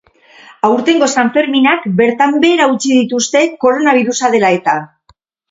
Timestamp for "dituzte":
3.01-3.45